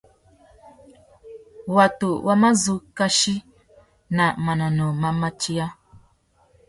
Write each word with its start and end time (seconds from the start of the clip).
Watu 1.75 2.09
wá 2.25 2.33
má 2.41 2.49
zu 2.61 2.75
kachi 2.97 3.33
nà 4.17 4.25
manônôh 4.45 4.93
má 5.01 5.09
matia. 5.21 5.65